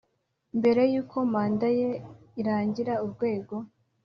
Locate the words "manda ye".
1.31-1.91